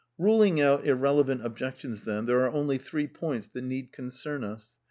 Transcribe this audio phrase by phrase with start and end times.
[0.19, 4.73] EuUng out irrelevant objections, then, there are only three points that need concern us.